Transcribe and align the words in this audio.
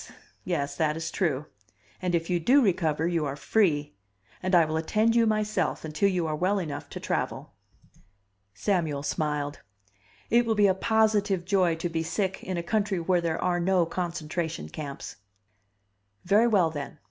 Yes, 0.43 0.75
that 0.77 0.97
is 0.97 1.11
true. 1.11 1.45
And 2.01 2.15
if 2.15 2.27
you 2.27 2.39
do 2.39 2.59
recover, 2.63 3.07
you 3.07 3.23
are 3.27 3.35
free. 3.35 3.93
And 4.41 4.55
I 4.55 4.65
will 4.65 4.75
attend 4.77 5.15
you 5.15 5.27
myself, 5.27 5.85
until 5.85 6.09
you 6.09 6.25
are 6.25 6.35
well 6.35 6.57
enough 6.57 6.89
to 6.89 6.99
travel." 6.99 7.53
Samuel 8.55 9.03
smiled. 9.03 9.59
"It 10.31 10.47
will 10.47 10.55
be 10.55 10.65
a 10.65 10.73
positive 10.73 11.45
joy 11.45 11.75
to 11.75 11.87
be 11.87 12.01
sick 12.01 12.43
in 12.43 12.57
a 12.57 12.63
country 12.63 12.99
where 12.99 13.21
there 13.21 13.37
are 13.39 13.59
no 13.59 13.85
concentration 13.85 14.69
camps!" 14.69 15.17
"Very 16.25 16.47
well, 16.47 16.71
then. 16.71 16.97